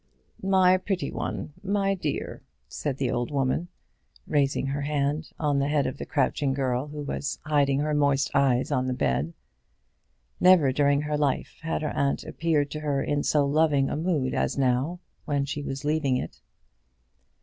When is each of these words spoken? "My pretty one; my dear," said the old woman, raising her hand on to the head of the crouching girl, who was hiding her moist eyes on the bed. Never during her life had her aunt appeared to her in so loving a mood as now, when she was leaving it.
"My 0.41 0.77
pretty 0.77 1.11
one; 1.11 1.53
my 1.61 1.93
dear," 1.93 2.41
said 2.67 2.97
the 2.97 3.11
old 3.11 3.29
woman, 3.29 3.67
raising 4.25 4.65
her 4.65 4.81
hand 4.81 5.29
on 5.39 5.57
to 5.57 5.59
the 5.59 5.67
head 5.67 5.85
of 5.85 5.99
the 5.99 6.07
crouching 6.07 6.53
girl, 6.53 6.87
who 6.87 7.03
was 7.03 7.37
hiding 7.45 7.81
her 7.81 7.93
moist 7.93 8.31
eyes 8.33 8.71
on 8.71 8.87
the 8.87 8.95
bed. 8.95 9.35
Never 10.39 10.71
during 10.71 11.01
her 11.01 11.19
life 11.19 11.59
had 11.61 11.83
her 11.83 11.95
aunt 11.95 12.23
appeared 12.23 12.71
to 12.71 12.79
her 12.79 13.03
in 13.03 13.21
so 13.21 13.45
loving 13.45 13.91
a 13.91 13.95
mood 13.95 14.33
as 14.33 14.57
now, 14.57 14.99
when 15.25 15.45
she 15.45 15.61
was 15.61 15.85
leaving 15.85 16.17
it. 16.17 16.41